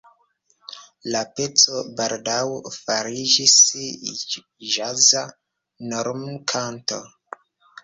[1.15, 2.39] La peco baldaŭ
[2.77, 3.55] fariĝis
[4.79, 5.23] ĵaza
[5.95, 7.03] normkanto.